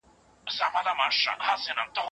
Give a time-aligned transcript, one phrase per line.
[0.57, 2.03] سپوږولۍ